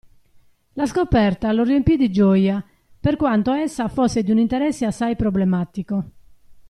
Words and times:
La 0.73 0.87
scoperta 0.87 1.51
lo 1.53 1.63
riempì 1.63 1.95
di 1.95 2.09
gioia, 2.11 2.65
per 2.99 3.17
quanto 3.17 3.53
essa 3.53 3.87
fosse 3.87 4.23
di 4.23 4.31
un 4.31 4.39
interesse 4.39 4.83
assai 4.87 5.15
problematico. 5.15 6.05